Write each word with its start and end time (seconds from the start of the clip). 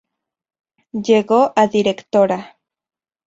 Llegó 0.93 1.53
a 1.55 1.67
Directora. 1.67 2.57